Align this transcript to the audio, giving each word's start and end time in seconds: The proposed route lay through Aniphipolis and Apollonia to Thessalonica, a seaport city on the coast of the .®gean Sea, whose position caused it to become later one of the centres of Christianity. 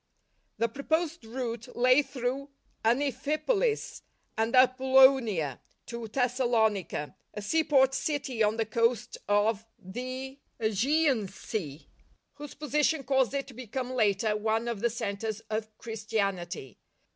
The 0.57 0.67
proposed 0.67 1.23
route 1.25 1.77
lay 1.77 2.01
through 2.01 2.49
Aniphipolis 2.83 4.01
and 4.35 4.55
Apollonia 4.55 5.61
to 5.85 6.07
Thessalonica, 6.07 7.15
a 7.35 7.41
seaport 7.43 7.93
city 7.93 8.41
on 8.41 8.57
the 8.57 8.65
coast 8.65 9.19
of 9.27 9.63
the 9.77 10.39
.®gean 10.61 11.29
Sea, 11.31 11.87
whose 12.33 12.55
position 12.55 13.03
caused 13.03 13.35
it 13.35 13.45
to 13.45 13.53
become 13.53 13.93
later 13.93 14.35
one 14.35 14.67
of 14.67 14.79
the 14.79 14.89
centres 14.89 15.41
of 15.51 15.77
Christianity. 15.77 16.79